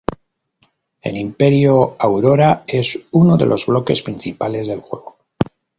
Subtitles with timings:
[1.03, 5.17] El imperio Aurora es uno de los bloques principales del juego.